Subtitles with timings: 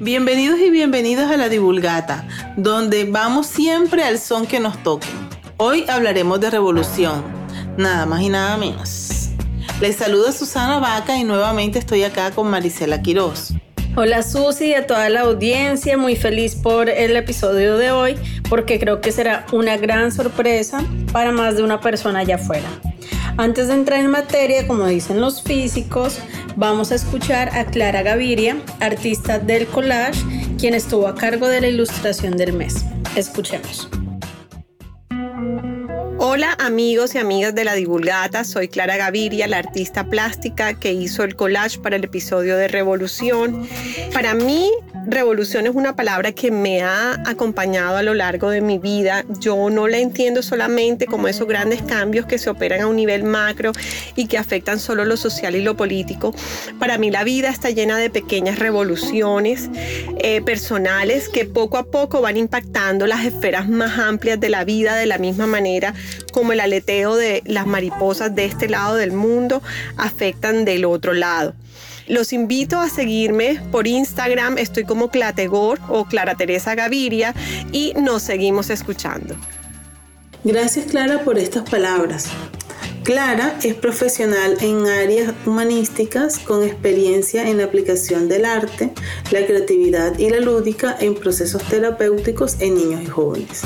[0.00, 2.24] Bienvenidos y bienvenidos a la Divulgata,
[2.56, 5.27] donde vamos siempre al son que nos toque.
[5.60, 7.24] Hoy hablaremos de revolución,
[7.76, 9.30] nada más y nada menos.
[9.80, 13.54] Les saluda Susana Vaca y nuevamente estoy acá con Marisela Quiroz.
[13.96, 18.16] Hola Susi y a toda la audiencia, muy feliz por el episodio de hoy
[18.48, 20.80] porque creo que será una gran sorpresa
[21.12, 22.68] para más de una persona allá afuera.
[23.36, 26.20] Antes de entrar en materia, como dicen los físicos,
[26.54, 30.22] vamos a escuchar a Clara Gaviria, artista del collage,
[30.56, 32.84] quien estuvo a cargo de la ilustración del mes.
[33.16, 33.88] Escuchemos.
[36.30, 41.24] Hola amigos y amigas de la Divulgata, soy Clara Gaviria, la artista plástica que hizo
[41.24, 43.66] el collage para el episodio de Revolución.
[44.12, 44.70] Para mí
[45.08, 49.24] revolución es una palabra que me ha acompañado a lo largo de mi vida.
[49.40, 53.24] Yo no la entiendo solamente como esos grandes cambios que se operan a un nivel
[53.24, 53.72] macro
[54.16, 56.34] y que afectan solo lo social y lo político.
[56.78, 59.70] Para mí la vida está llena de pequeñas revoluciones
[60.18, 64.96] eh, personales que poco a poco van impactando las esferas más amplias de la vida
[64.96, 65.94] de la misma manera
[66.32, 69.62] como el aleteo de las mariposas de este lado del mundo
[69.96, 71.54] afectan del otro lado.
[72.06, 77.34] Los invito a seguirme por Instagram, estoy como Clategor o Clara Teresa Gaviria
[77.70, 79.36] y nos seguimos escuchando.
[80.44, 82.28] Gracias Clara por estas palabras.
[83.08, 88.92] Clara es profesional en áreas humanísticas con experiencia en la aplicación del arte,
[89.30, 93.62] la creatividad y la lúdica en procesos terapéuticos en niños y jóvenes.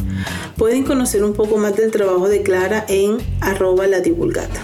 [0.57, 4.61] Pueden conocer un poco más del trabajo de Clara en arroba la divulgata.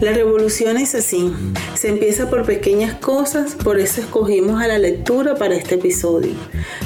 [0.00, 1.30] La revolución es así.
[1.74, 6.32] Se empieza por pequeñas cosas, por eso escogimos a la lectura para este episodio.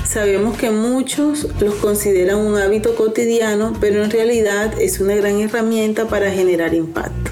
[0.04, 6.08] Sabemos que muchos los consideran un hábito cotidiano, pero en realidad es una gran herramienta
[6.08, 7.30] para generar impacto.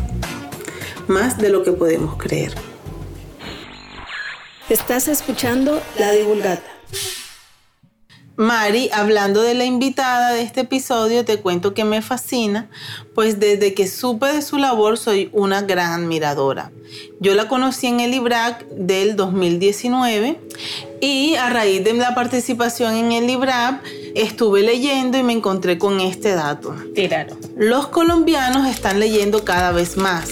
[1.09, 2.55] Más de lo que podemos creer.
[4.69, 6.72] Estás escuchando La Divulgata.
[8.37, 12.71] Mari, hablando de la invitada de este episodio, te cuento que me fascina,
[13.15, 16.73] pues desde que supe de su labor soy una gran admiradora.
[17.21, 20.41] Yo la conocí en el IBRAC del 2019
[21.03, 23.83] y a raíz de la participación en el IBRAC
[24.15, 26.75] estuve leyendo y me encontré con este dato.
[26.95, 27.37] Tíralo.
[27.57, 30.29] Los colombianos están leyendo cada vez más.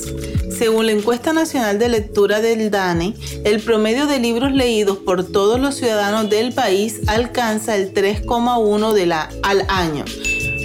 [0.57, 3.15] Según la encuesta nacional de lectura del DANE,
[3.45, 9.65] el promedio de libros leídos por todos los ciudadanos del país alcanza el 3,1 al
[9.69, 10.05] año,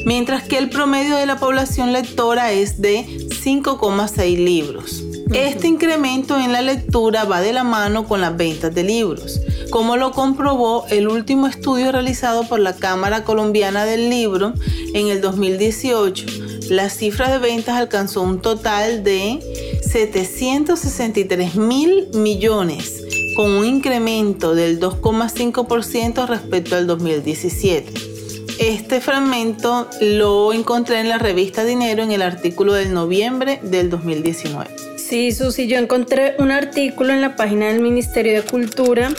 [0.05, 5.01] mientras que el promedio de la población lectora es de 5,6 libros.
[5.33, 9.39] Este incremento en la lectura va de la mano con las ventas de libros,
[9.69, 14.53] como lo comprobó el último estudio realizado por la Cámara Colombiana del Libro
[14.93, 16.25] en el 2018.
[16.69, 19.39] La cifra de ventas alcanzó un total de
[19.83, 23.03] 763 mil millones,
[23.35, 28.15] con un incremento del 2,5% respecto al 2017.
[28.59, 34.69] Este fragmento lo encontré en la revista Dinero en el artículo del noviembre del 2019.
[34.97, 39.13] Sí, Susi, yo encontré un artículo en la página del Ministerio de Cultura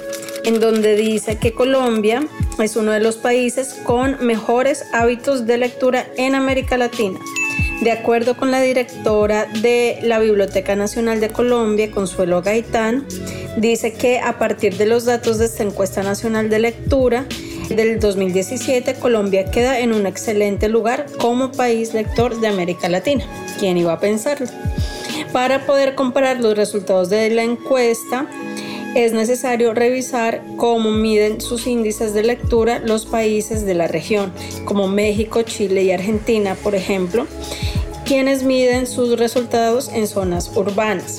[0.47, 2.27] en donde dice que Colombia
[2.63, 7.19] es uno de los países con mejores hábitos de lectura en América Latina.
[7.83, 13.07] De acuerdo con la directora de la Biblioteca Nacional de Colombia, Consuelo Gaitán,
[13.59, 17.27] dice que a partir de los datos de esta encuesta nacional de lectura
[17.69, 23.27] del 2017, Colombia queda en un excelente lugar como país lector de América Latina.
[23.59, 24.47] ¿Quién iba a pensarlo?
[25.33, 28.27] Para poder comparar los resultados de la encuesta,
[28.95, 34.33] es necesario revisar cómo miden sus índices de lectura los países de la región,
[34.65, 37.27] como México, Chile y Argentina, por ejemplo,
[38.05, 41.19] quienes miden sus resultados en zonas urbanas.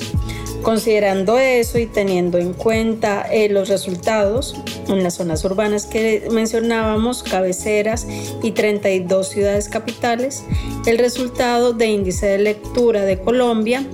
[0.62, 4.56] Considerando eso y teniendo en cuenta eh, los resultados
[4.88, 8.06] en las zonas urbanas que mencionábamos, cabeceras
[8.42, 10.42] y 32 ciudades capitales,
[10.86, 13.86] el resultado de índice de lectura de Colombia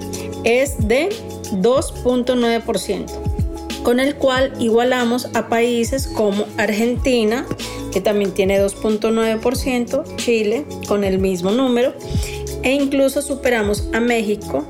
[0.45, 1.11] es de
[1.53, 3.34] 2.9%
[3.85, 7.47] con el cual igualamos a países como Argentina,
[7.93, 11.95] que también tiene 2.9%, Chile con el mismo número,
[12.63, 14.67] e incluso superamos a México,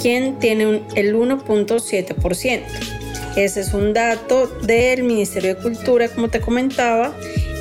[0.00, 2.62] quien tiene el 1.7%.
[3.36, 7.14] Ese es un dato del Ministerio de Cultura, como te comentaba,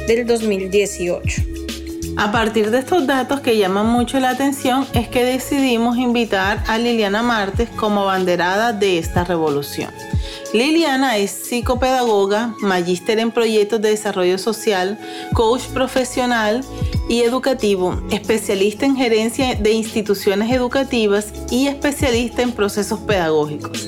[0.07, 1.41] del 2018.
[2.17, 6.77] A partir de estos datos que llaman mucho la atención es que decidimos invitar a
[6.79, 9.91] Liliana Martes como banderada de esta revolución.
[10.53, 14.97] Liliana es psicopedagoga, magíster en proyectos de desarrollo social,
[15.33, 16.63] coach profesional
[17.09, 23.87] y educativo, especialista en gerencia de instituciones educativas y especialista en procesos pedagógicos.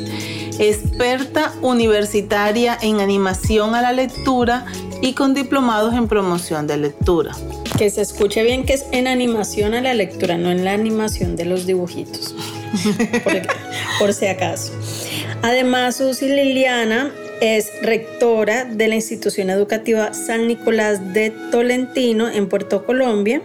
[0.59, 4.65] Experta universitaria en animación a la lectura
[5.01, 7.35] y con diplomados en promoción de lectura.
[7.77, 11.37] Que se escuche bien que es en animación a la lectura, no en la animación
[11.37, 12.35] de los dibujitos,
[13.99, 14.73] por, si acaso.
[15.41, 22.85] Además, Susi Liliana es rectora de la institución educativa San Nicolás de Tolentino en Puerto
[22.85, 23.41] Colombia,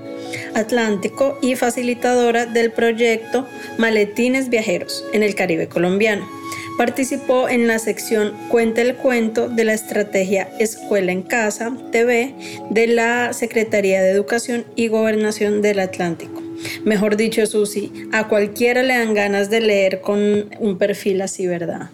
[0.55, 3.47] Atlántico y facilitadora del proyecto
[3.79, 6.29] Maletines Viajeros en el Caribe colombiano.
[6.77, 12.35] Participó en la sección Cuenta el cuento de la estrategia Escuela en Casa TV
[12.71, 16.44] de la Secretaría de Educación y Gobernación del Atlántico.
[16.85, 21.91] Mejor dicho, Susi, a cualquiera le dan ganas de leer con un perfil así, ¿verdad?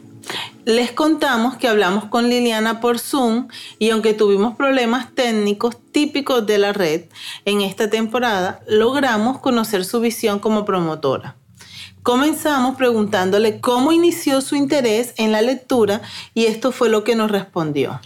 [0.65, 3.49] Les contamos que hablamos con Liliana por Zoom
[3.79, 7.05] y aunque tuvimos problemas técnicos típicos de la red
[7.45, 11.37] en esta temporada, logramos conocer su visión como promotora.
[12.03, 16.03] Comenzamos preguntándole cómo inició su interés en la lectura
[16.35, 18.01] y esto fue lo que nos respondió.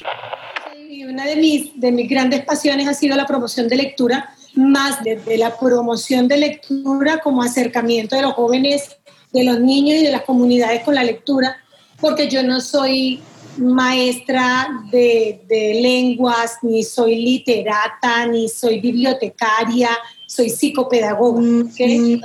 [1.09, 5.37] una de mis, de mis grandes pasiones ha sido la promoción de lectura, más desde
[5.39, 8.97] la promoción de lectura como acercamiento de los jóvenes,
[9.33, 11.57] de los niños y de las comunidades con la lectura,
[12.01, 13.21] porque yo no soy
[13.57, 19.91] maestra de, de lenguas, ni soy literata, ni soy bibliotecaria,
[20.27, 21.41] soy psicopedagoga.
[21.65, 22.21] ¿okay?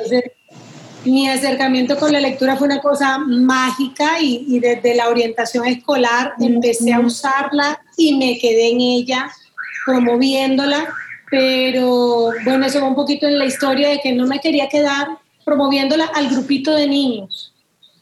[1.05, 6.93] mi acercamiento con la lectura fue una cosa mágica y, desde la orientación escolar empecé
[6.93, 9.31] a usarla y me quedé en ella
[9.85, 10.93] promoviéndola,
[11.29, 15.07] pero bueno, eso va un poquito en la historia de que no me quería quedar
[15.45, 17.53] promoviéndola al grupito de niños.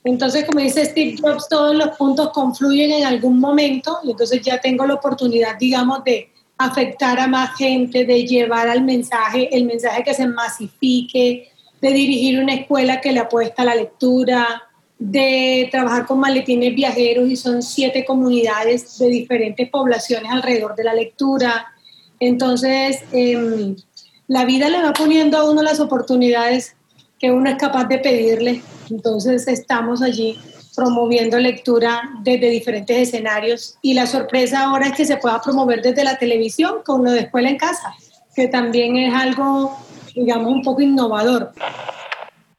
[0.04, 4.60] Entonces, como dice Steve Jobs, todos los puntos confluyen en algún momento y entonces ya
[4.60, 10.04] tengo la oportunidad, digamos, de afectar a más gente, de llevar al mensaje, el mensaje
[10.04, 11.50] que se masifique,
[11.82, 14.64] de dirigir una escuela que le apuesta a la lectura,
[14.98, 20.94] de trabajar con maletines viajeros y son siete comunidades de diferentes poblaciones alrededor de la
[20.94, 21.68] lectura.
[22.20, 23.76] Entonces, em,
[24.28, 26.76] la vida le va poniendo a uno las oportunidades
[27.20, 28.62] que uno es capaz de pedirle.
[28.90, 30.38] Entonces, estamos allí
[30.76, 36.04] promoviendo lectura desde diferentes escenarios y la sorpresa ahora es que se pueda promover desde
[36.04, 37.96] la televisión con lo de escuela en casa,
[38.36, 39.76] que también es algo
[40.18, 41.52] digamos, un poco innovador.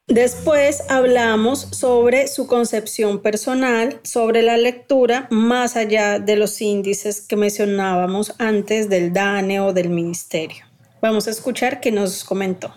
[0.09, 7.35] Después hablamos sobre su concepción personal, sobre la lectura, más allá de los índices que
[7.35, 10.65] mencionábamos antes del DANE o del ministerio.
[10.99, 12.73] Vamos a escuchar qué nos comentó.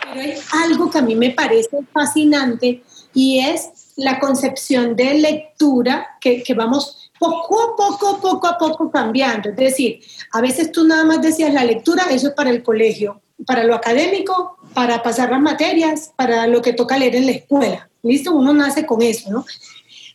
[0.00, 0.34] Pero hay
[0.64, 2.84] algo que a mí me parece fascinante
[3.14, 8.92] y es la concepción de lectura que, que vamos poco a poco, poco a poco
[8.92, 9.50] cambiando.
[9.50, 10.00] Es decir,
[10.32, 13.74] a veces tú nada más decías la lectura, eso es para el colegio para lo
[13.74, 17.90] académico, para pasar las materias, para lo que toca leer en la escuela.
[18.02, 18.32] ¿Listo?
[18.32, 19.44] Uno nace con eso, ¿no?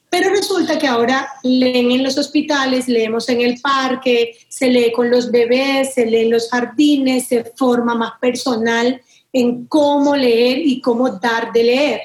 [0.10, 5.10] Pero resulta que ahora leen en los hospitales, leemos en el parque, se lee con
[5.10, 9.02] los bebés, se lee en los jardines, se forma más personal
[9.34, 12.02] en cómo leer y cómo dar de leer.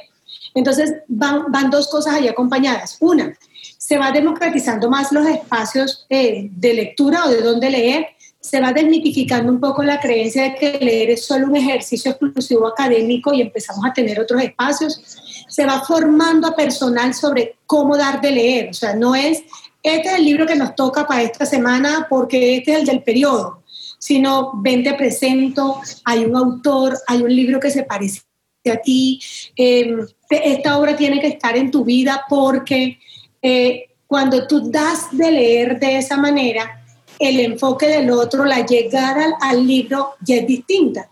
[0.55, 2.97] Entonces van, dos cosas ahí acompañadas.
[3.01, 3.33] Una,
[3.79, 8.09] se va democratizando más los espacios eh, de lectura o de dónde leer
[8.41, 12.67] se va desmitificando un poco la creencia de que leer es solo un ejercicio exclusivo
[12.67, 15.01] académico y empezamos a tener otros espacios.
[15.47, 18.71] Se va formando a personal sobre cómo dar de leer.
[18.71, 19.43] O sea, no es,
[19.83, 23.03] este es el libro que nos toca para esta semana porque este es el del
[23.03, 23.63] periodo,
[23.99, 28.23] sino ven, te presento, hay un autor, hay un libro que se parece
[28.71, 29.21] a ti,
[29.57, 32.99] em, esta obra tiene que estar en tu vida porque
[33.41, 36.80] eh, cuando tú das de leer de esa manera,
[37.21, 41.11] el enfoque del otro, la llegada al, libro ya es distinta.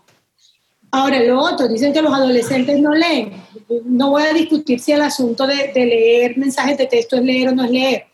[0.89, 3.31] Ahora, lo otro, dicen que los adolescentes no leen.
[3.85, 7.51] No voy a discutir si el asunto de, leer mensajes de texto es leer o
[7.51, 8.05] no es leer,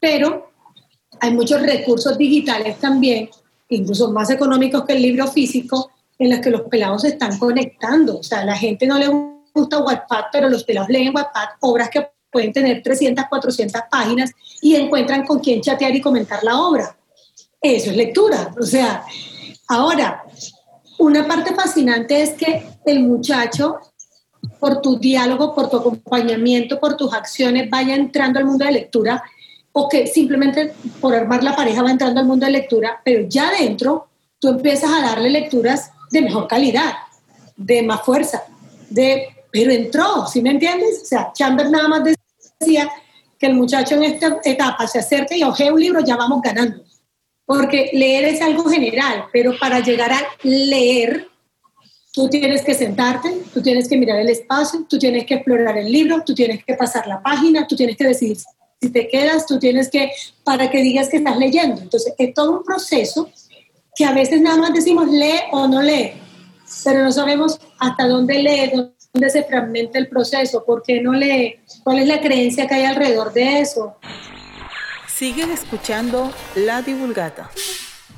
[0.00, 0.50] pero
[1.20, 3.28] hay muchos recursos digitales también,
[3.68, 8.20] incluso más económicos que el libro físico, en los que los pelados se están conectando.
[8.20, 9.08] O sea, a la gente no le
[9.52, 14.32] gusta WhatsApp, pero los pelados leen WhatsApp, obras que pueden tener 300, 400 páginas
[14.62, 16.96] y encuentran con quién chatear y comentar la obra.
[17.64, 18.54] Eso es lectura.
[18.60, 19.02] O sea,
[19.68, 20.22] ahora,
[20.98, 23.78] una parte fascinante es que el muchacho,
[24.60, 29.24] por tu diálogo, por tu acompañamiento, por tus acciones, vaya entrando al mundo de lectura
[29.72, 33.50] o que simplemente por armar la pareja va entrando al mundo de lectura, pero ya
[33.50, 36.92] dentro tú empiezas a darle lecturas de mejor calidad,
[37.56, 38.44] de más fuerza,
[38.90, 41.00] de, pero entró, ¿sí me entiendes?
[41.02, 42.02] O sea, Chambers nada más
[42.60, 42.90] decía
[43.38, 46.84] que el muchacho en esta etapa se acerca y ojea un libro, ya vamos ganando.
[47.46, 51.28] Porque leer es algo general, pero para llegar a leer,
[52.12, 55.90] tú tienes que sentarte, tú tienes que mirar el espacio, tú tienes que explorar el
[55.92, 58.38] libro, tú tienes que pasar la página, tú tienes que decidir
[58.84, 60.10] si te quedas, tú tienes que,
[60.44, 61.80] para que digas que estás leyendo.
[61.80, 63.30] Entonces, es todo un proceso
[63.96, 66.12] que a veces nada más decimos lee o no lee,
[66.84, 68.72] pero no sabemos hasta dónde lee,
[69.12, 72.84] dónde se fragmenta el proceso, por qué no lee, cuál es la creencia que hay
[72.84, 73.96] alrededor de eso.
[75.14, 77.48] Siguen escuchando La Divulgata.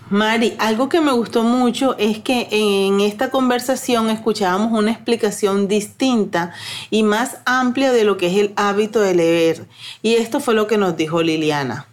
[0.09, 6.55] Mari, algo que me gustó mucho es que en esta conversación escuchábamos una explicación distinta
[6.89, 9.67] y más amplia de lo que es el hábito de leer.
[10.01, 11.87] Y esto fue lo que nos dijo Liliana.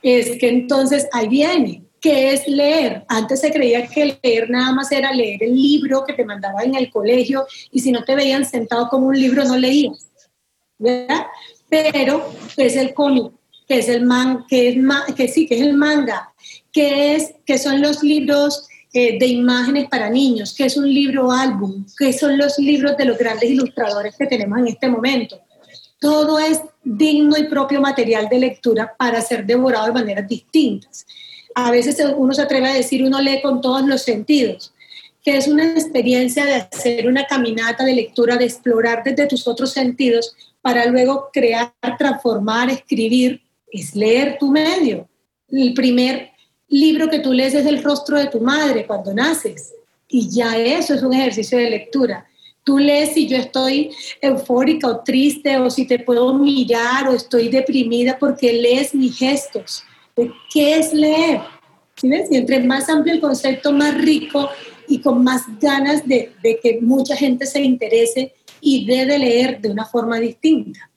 [0.00, 1.82] Es que entonces ahí viene.
[2.00, 3.04] ¿Qué es leer?
[3.08, 6.76] Antes se creía que leer nada más era leer el libro que te mandaban en
[6.76, 10.06] el colegio y si no te veían sentado como un libro no leías.
[10.78, 11.26] ¿verdad?
[11.68, 13.32] Pero es el cómic,
[13.66, 14.76] que es el man, que es
[15.14, 16.32] que sí, que es el manga,
[16.72, 21.30] que es que son los libros eh, de imágenes para niños, que es un libro
[21.32, 25.40] álbum, que son los libros de los grandes ilustradores que tenemos en este momento.
[25.98, 31.06] Todo es digno y propio material de lectura para ser devorado de maneras distintas
[31.56, 34.74] a veces uno se atreve a decir, uno lee con todos los sentidos,
[35.24, 39.72] que es una experiencia de hacer una caminata de lectura, de explorar desde tus otros
[39.72, 45.08] sentidos para luego crear, transformar, escribir, es leer tu medio.
[45.48, 46.30] El primer
[46.68, 49.72] libro que tú lees es el rostro de tu madre cuando naces
[50.08, 52.26] y ya eso es un ejercicio de lectura.
[52.64, 57.48] Tú lees si yo estoy eufórica o triste o si te puedo mirar o estoy
[57.48, 59.84] deprimida porque lees mis gestos
[60.52, 61.40] qué es leer.
[61.96, 64.48] ¿Sí Y entre más amplio el concepto, más rico
[64.88, 66.32] y con más ganas de,
[66.62, 70.90] que mucha gente se interese y dé de leer de una forma distinta.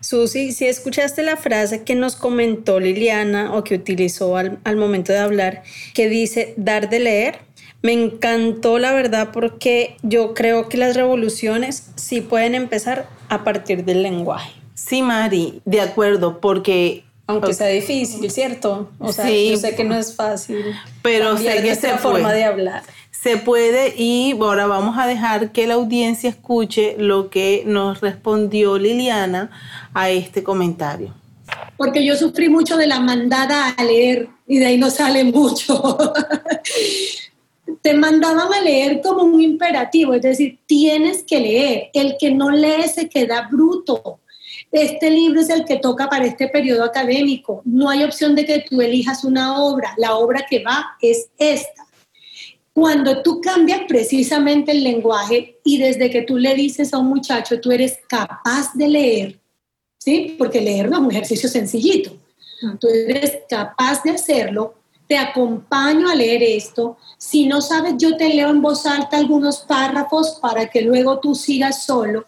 [0.00, 5.12] Susi, si escuchaste la frase que nos comentó Liliana o que utilizó al, al, momento
[5.12, 5.62] de hablar,
[5.94, 7.38] que dice dar de leer,
[7.82, 13.84] me encantó la verdad porque yo creo que las revoluciones sí pueden empezar a partir
[13.84, 14.52] del lenguaje.
[14.74, 18.90] Sí, Mari, de acuerdo, porque aunque sea difícil, ¿cierto?
[18.98, 20.64] O sea, yo sé que no es fácil.
[21.02, 22.82] Pero sé que se forma de hablar.
[23.10, 28.78] Se puede y ahora vamos a dejar que la audiencia escuche lo que nos respondió
[28.78, 29.50] Liliana
[29.94, 31.14] a este comentario.
[31.76, 35.98] Porque yo sufrí mucho de la mandada a leer y de ahí no sale mucho.
[37.82, 41.90] Te mandaban a leer como un imperativo, es decir, tienes que leer.
[41.92, 44.20] El que no lee se queda bruto
[44.72, 47.62] este libro es el que toca para este periodo académico.
[47.64, 49.94] No hay opción de que tú elijas una obra.
[49.96, 51.86] La obra que va es esta.
[52.78, 57.60] Cuando tú cambias precisamente el lenguaje y desde que tú le dices a un muchacho,
[57.60, 59.40] tú eres capaz de leer,
[59.98, 60.36] ¿sí?
[60.38, 62.12] Porque leer no es un ejercicio sencillito.
[62.78, 64.74] Tú eres capaz de hacerlo,
[65.08, 66.96] te acompaño a leer esto.
[67.16, 71.34] Si no sabes, yo te leo en voz alta algunos párrafos para que luego tú
[71.34, 72.26] sigas solo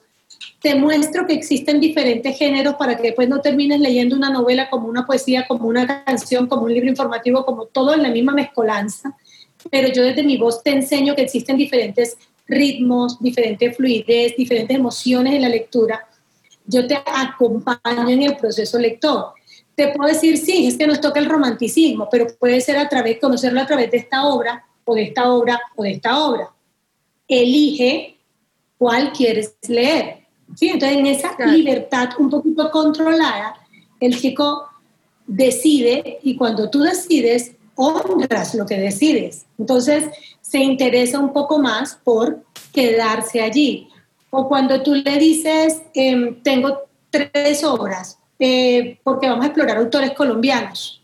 [0.60, 4.88] te muestro que existen diferentes géneros para que después no termines leyendo una novela como
[4.88, 9.16] una poesía, como una canción, como un libro informativo, como todo en la misma mezcolanza.
[9.70, 15.34] Pero yo desde mi voz te enseño que existen diferentes ritmos, diferentes fluidez, diferentes emociones
[15.34, 16.06] en la lectura.
[16.66, 19.32] Yo te acompaño en el proceso lector.
[19.74, 23.18] Te puedo decir, sí, es que nos toca el romanticismo, pero puede ser a través,
[23.18, 26.50] conocerlo a través de esta obra, o de esta obra, o de esta obra.
[27.28, 28.18] Elige
[28.78, 30.20] cuál quieres leer
[30.54, 30.68] ¿sí?
[30.68, 33.54] Entonces, en esa libertad un poquito controlada,
[33.98, 34.66] el chico
[35.26, 39.46] decide y cuando tú decides, honras lo que decides.
[39.58, 40.04] Entonces,
[40.40, 43.88] se interesa un poco más por quedarse allí.
[44.30, 50.12] O cuando tú le dices, em, tengo tres obras, eh, porque vamos a explorar autores
[50.12, 51.02] colombianos,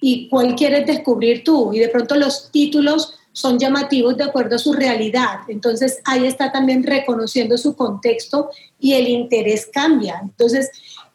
[0.00, 4.58] y cuál quieres descubrir tú, y de pronto los títulos son llamativos de acuerdo a
[4.58, 5.40] su realidad.
[5.48, 10.20] Entonces ahí está también reconociendo su contexto y el interés cambia.
[10.22, 10.70] Entonces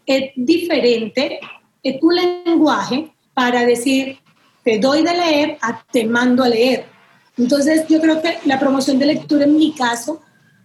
[0.05, 1.39] es diferente
[1.85, 4.17] es tu lenguaje para decir,
[4.65, 6.87] te doy de leer a te mando a leer.
[7.37, 10.21] Entonces yo creo que la promoción de lectura en mi caso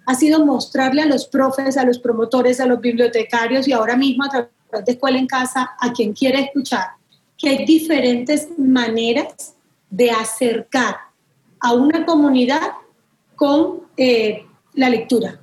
[0.07, 4.25] ha sido mostrarle a los profes, a los promotores, a los bibliotecarios y ahora mismo
[4.25, 6.87] a través de Escuela en Casa, a quien quiere escuchar,
[7.37, 9.55] que hay diferentes maneras
[9.91, 10.97] de acercar
[11.61, 12.73] a una comunidad
[13.37, 15.41] con eh, la lectura.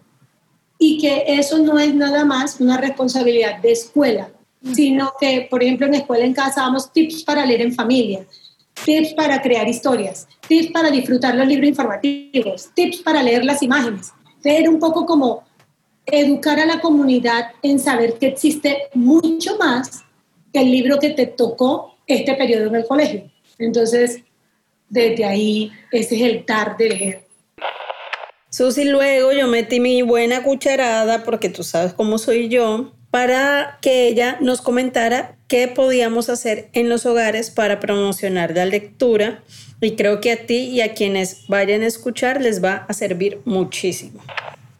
[0.79, 4.29] Y que eso no es nada más una responsabilidad de escuela,
[4.73, 8.25] sino que, por ejemplo, en Escuela en Casa damos tips para leer en familia.
[8.85, 14.11] Tips para crear historias, tips para disfrutar los libros informativos, tips para leer las imágenes.
[14.41, 15.43] Ser un poco como
[16.05, 20.03] educar a la comunidad en saber que existe mucho más
[20.53, 23.29] que el libro que te tocó este periodo en el colegio.
[23.59, 24.21] Entonces,
[24.89, 27.27] desde ahí, ese es el dar de leer.
[28.49, 34.07] Susi, luego yo metí mi buena cucharada, porque tú sabes cómo soy yo, para que
[34.07, 39.43] ella nos comentara qué podíamos hacer en los hogares para promocionar la lectura.
[39.79, 43.41] Y creo que a ti y a quienes vayan a escuchar les va a servir
[43.45, 44.21] muchísimo.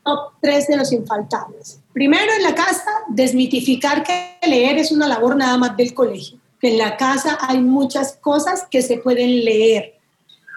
[0.04, 1.80] Top tres de los infaltables.
[1.94, 6.40] Primero, en la casa, desmitificar que leer es una labor nada más del colegio.
[6.62, 9.94] En la casa hay muchas cosas que se pueden leer.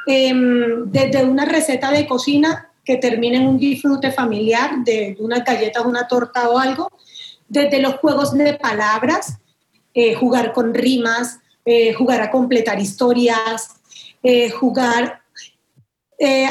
[0.07, 5.83] Em, desde una receta de cocina que termine en un disfrute familiar de una galleta,
[5.83, 6.91] una torta o algo,
[7.51, 9.39] desde los juegos de palabras,
[9.93, 13.75] eh, jugar con rimas, eh, jugar a completar historias,
[14.23, 15.21] eh, jugar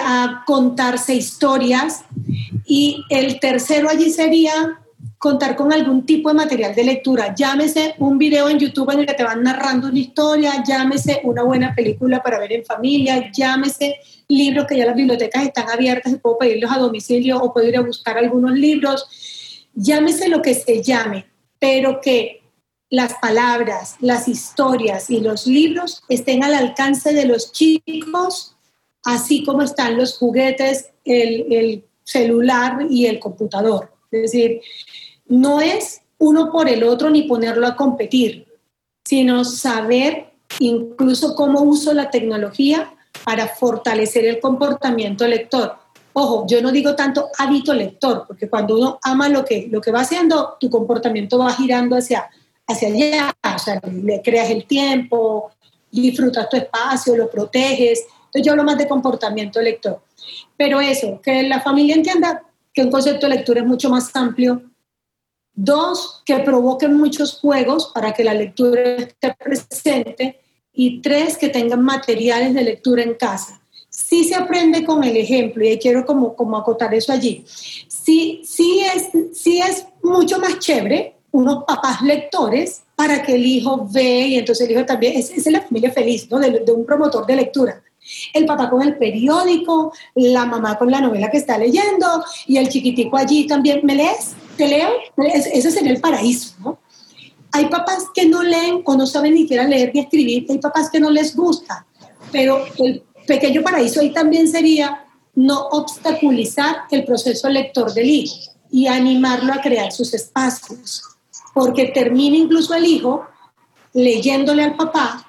[0.04, 2.04] a contarse historias.
[2.66, 4.80] Y el tercero allí sería
[5.20, 7.36] contar con algún tipo de material de lectura.
[7.36, 11.44] Llámese un video en YouTube en el que te van narrando una historia, llámese una
[11.44, 16.16] buena película para ver en familia, llámese libros que ya las bibliotecas están abiertas y
[16.16, 19.08] puedo pedirlos a domicilio o puedo ir a buscar algunos libros.
[19.74, 21.26] Llámese lo que se llame,
[21.60, 22.42] pero que
[22.90, 28.56] las palabras, las historias y los libros estén al alcance de los chicos,
[29.04, 33.92] así como están los juguetes, el, el celular y el computador.
[34.12, 34.62] Es decir,
[35.28, 38.48] no es uno por el otro ni ponerlo a competir,
[39.06, 45.78] sino saber incluso cómo uso la tecnología para fortalecer el comportamiento lector.
[46.14, 49.92] Ojo, yo no digo tanto hábito lector, porque cuando uno ama lo que, lo que
[49.92, 52.30] va haciendo, tu comportamiento va girando hacia,
[52.68, 55.52] hacia allá, o sea, le creas el tiempo,
[55.92, 58.06] disfrutas tu espacio, lo proteges.
[58.26, 60.02] Entonces yo hablo más de comportamiento lector.
[60.58, 64.62] Pero eso, que la familia entienda que un concepto de lectura es mucho más amplio
[65.62, 70.40] Dos, que provoquen muchos juegos para que la lectura esté presente.
[70.72, 73.62] Y tres, que tengan materiales de lectura en casa.
[73.90, 77.44] Sí se aprende con el ejemplo, y quiero como, como acotar eso allí.
[77.88, 83.88] Sí, sí, es, sí es mucho más chévere unos papás lectores para que el hijo
[83.92, 86.40] ve y entonces el hijo también, es, es la familia feliz, ¿no?
[86.40, 87.84] de, un promotor de lectura
[88.34, 92.70] el papá con el periódico, la mamá con la novela que está leyendo y el
[92.70, 94.36] chiquitico allí también, ¿me lees?
[94.58, 94.90] ¿Te leo?
[95.18, 96.80] Ese sería el paraíso, ¿no?
[97.52, 100.90] Hay papás que no leen o no saben ni siquiera leer ni escribir, hay papás
[100.90, 101.86] que no les gusta,
[102.32, 108.88] pero el pequeño paraíso ahí también sería no obstaculizar el proceso lector del hijo y
[108.88, 111.04] animarlo a crear sus espacios,
[111.54, 113.26] porque termina incluso el hijo
[113.94, 115.26] leyéndole al papá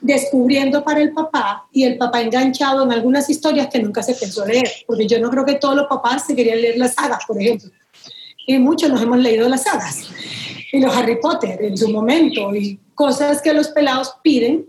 [0.00, 4.46] descubriendo para el papá y el papá enganchado en algunas historias que nunca se pensó
[4.46, 7.40] leer, porque yo no creo que todos los papás se querían leer las sagas, por
[7.40, 7.68] ejemplo.
[8.46, 10.08] Y muchos nos hemos leído las sagas,
[10.72, 14.66] y los Harry Potter en su momento, y cosas que los pelados piden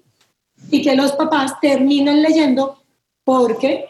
[0.69, 2.83] y que los papás terminan leyendo
[3.23, 3.85] porque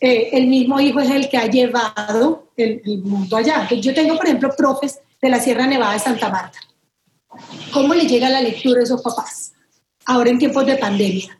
[0.00, 3.68] eh, el mismo hijo es el que ha llevado el, el mundo allá.
[3.68, 6.58] Yo tengo, por ejemplo, profes de la Sierra Nevada de Santa Marta.
[7.72, 9.50] ¿Cómo le llega la lectura a esos papás?
[10.10, 11.38] ahora en tiempos de pandemia.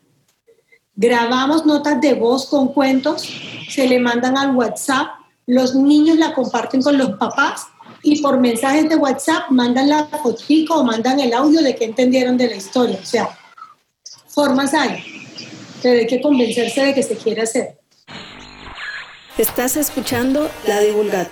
[0.95, 3.27] Grabamos notas de voz con cuentos,
[3.69, 5.07] se le mandan al WhatsApp,
[5.45, 7.67] los niños la comparten con los papás
[8.03, 12.37] y por mensajes de WhatsApp mandan la fotico o mandan el audio de que entendieron
[12.37, 12.99] de la historia.
[13.01, 13.29] O sea,
[14.33, 15.03] formas hay,
[15.81, 17.77] pero hay que convencerse de que se quiere hacer.
[19.37, 21.31] Estás escuchando La Divulgata.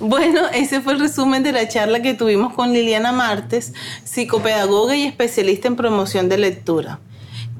[0.00, 3.72] Bueno, ese fue el resumen de la charla que tuvimos con Liliana Martes,
[4.04, 7.00] psicopedagoga y especialista en promoción de lectura.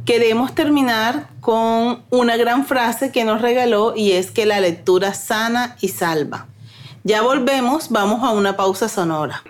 [0.04, 5.76] Queremos terminar con una gran frase que nos regaló y es que la lectura sana
[5.80, 6.46] y salva.
[7.02, 9.42] Ya volvemos, vamos a una pausa sonora.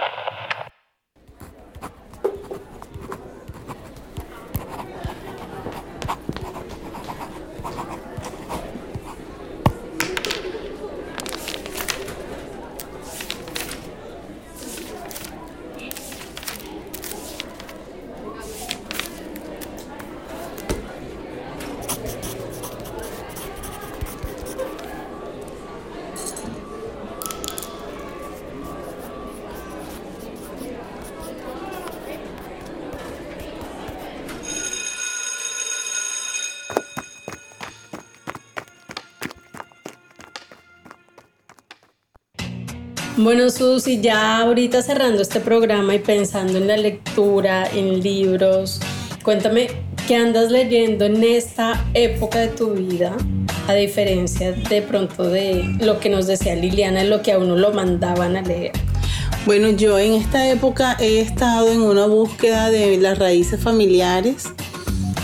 [43.28, 48.80] Bueno, Susi, ya ahorita cerrando este programa y pensando en la lectura, en libros,
[49.22, 49.68] cuéntame
[50.06, 53.14] ¿Qué andas leyendo en esta época de tu vida?
[53.66, 57.70] A diferencia de pronto de lo que nos decía Liliana, lo que a uno lo
[57.70, 58.72] mandaban a leer.
[59.44, 64.46] Bueno, yo en esta época he estado en una búsqueda de las raíces familiares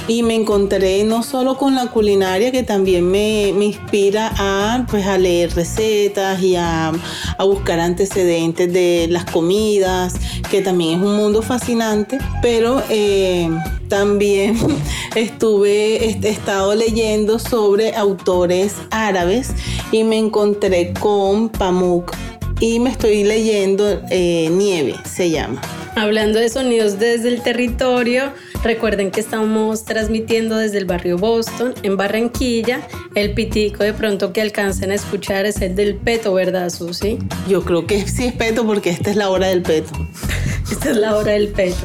[0.07, 5.19] y me encontré no solo con la culinaria que también me, inspira a, pues, a
[5.19, 6.93] leer recetas y a,
[7.39, 10.15] buscar antecedentes de las comidas,
[10.51, 13.51] que también es un mundo fascinante, pero eh,
[13.89, 14.57] también
[15.15, 19.53] estuve, he estado leyendo sobre autores árabes
[19.93, 22.13] y me encontré con Pamuk
[22.61, 25.61] y me estoy leyendo eh, Nieve, se llama.
[25.97, 28.33] Hablando de sonidos desde el territorio,
[28.65, 32.81] recuerden que estamos transmitiendo desde el barrio Boston, en Barranquilla.
[33.15, 37.19] El pitico de pronto que alcancen a escuchar es el del peto, ¿verdad, Susi?
[37.47, 39.93] Yo creo que sí es peto porque esta es la hora del peto.
[40.73, 41.77] esta es la hora del peto.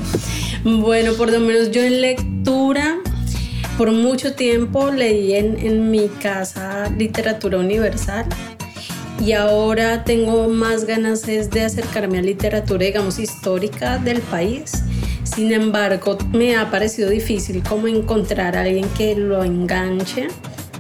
[0.63, 2.98] Bueno, por lo menos yo en lectura,
[3.78, 8.26] por mucho tiempo leí en, en mi casa literatura universal
[9.24, 14.72] y ahora tengo más ganas es de acercarme a literatura, digamos, histórica del país.
[15.39, 20.28] Sin embargo, me ha parecido difícil como encontrar a alguien que lo enganche.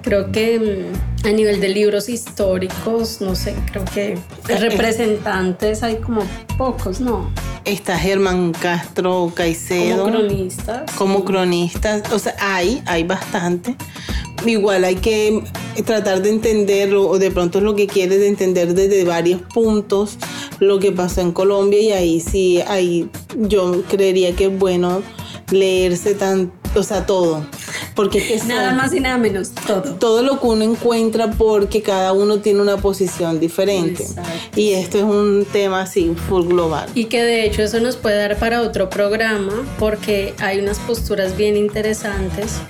[0.01, 0.91] Creo que
[1.23, 6.23] mm, a nivel de libros históricos, no sé, creo que representantes hay como
[6.57, 7.31] pocos, ¿no?
[7.65, 10.03] Está Germán Castro Caicedo.
[10.03, 10.91] Como cronistas.
[10.93, 12.11] Como cronistas.
[12.11, 13.75] O sea, hay, hay bastante
[14.45, 15.43] igual hay que
[15.85, 20.17] tratar de entenderlo o de pronto es lo que quieres de entender desde varios puntos
[20.59, 25.01] lo que pasó en Colombia y ahí sí, ahí yo creería que es bueno
[25.51, 27.45] leerse tan, o sea, todo.
[27.99, 29.95] Porque es nada más y nada menos, todo.
[29.95, 34.07] Todo lo que uno encuentra porque cada uno tiene una posición diferente.
[34.55, 36.87] Y esto es un tema así, full global.
[36.95, 41.35] Y que de hecho eso nos puede dar para otro programa porque hay unas posturas
[41.35, 42.61] bien interesantes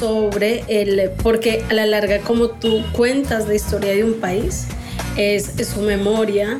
[0.00, 4.68] sobre el, porque a la larga como tú cuentas la historia de un país,
[5.18, 6.58] es, su memoria,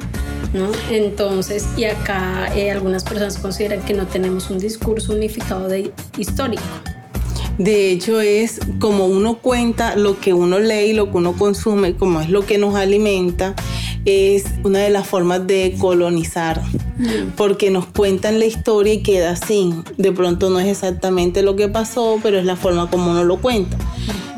[0.53, 0.70] ¿no?
[0.90, 6.62] Entonces, y acá eh, algunas personas consideran que no tenemos un discurso unificado de histórico.
[7.59, 11.95] De hecho, es como uno cuenta lo que uno lee y lo que uno consume,
[11.95, 13.55] como es lo que nos alimenta,
[14.05, 16.61] es una de las formas de colonizar,
[16.99, 17.33] mm.
[17.37, 19.73] porque nos cuentan la historia y queda así.
[19.97, 23.37] De pronto no es exactamente lo que pasó, pero es la forma como uno lo
[23.37, 23.77] cuenta.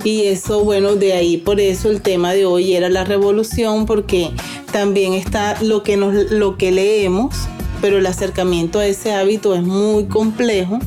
[0.02, 4.30] Y eso, bueno, de ahí por eso el tema de hoy era la revolución, porque
[4.70, 7.34] también está lo que, nos, lo que leemos,
[7.80, 10.78] pero el acercamiento a ese hábito es muy complejo.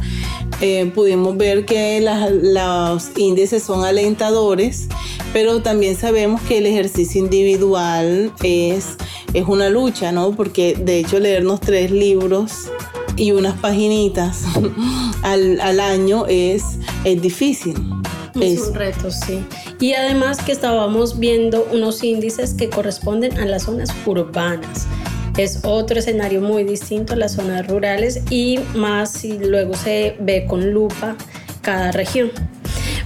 [0.60, 4.88] Eh, pudimos ver que los índices son alentadores
[5.34, 8.96] pero también sabemos que el ejercicio individual es,
[9.34, 10.32] es una lucha, ¿no?
[10.32, 12.72] Porque de hecho leernos tres libros
[13.16, 14.46] y unas paginitas
[15.24, 16.64] al, al año es,
[17.04, 17.76] es difícil.
[18.40, 19.44] Es, un reto, sí.
[19.80, 24.88] Y además que estábamos viendo unos índices que corresponden a las zonas urbanas.
[25.38, 30.72] Es otro escenario muy distinto las zonas rurales y más si luego se ve con
[30.72, 31.16] lupa
[31.62, 32.32] cada región.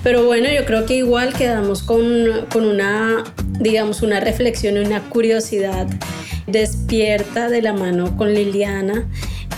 [0.01, 3.23] Pero bueno, yo creo que igual quedamos con, con una,
[3.59, 5.87] digamos, una reflexión y una curiosidad
[6.47, 9.07] despierta de la mano con Liliana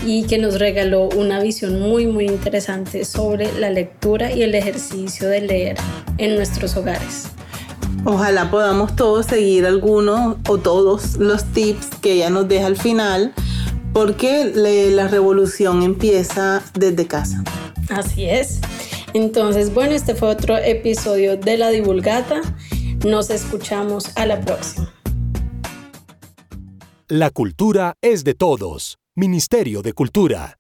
[0.06, 5.30] y que nos regaló una visión muy muy interesante sobre la lectura y el ejercicio
[5.30, 5.78] de leer
[6.18, 7.28] en nuestros hogares.
[8.06, 13.34] Ojalá podamos todos seguir algunos o todos los tips que ella nos deja al final,
[13.94, 17.44] porque la revolución empieza desde casa.
[17.90, 18.60] Así es.
[19.14, 22.42] Entonces, bueno, este fue otro episodio de La Divulgata.
[23.06, 24.92] Nos escuchamos a la próxima.
[27.08, 28.98] La cultura es de todos.
[29.16, 30.58] Ministerio de Cultura.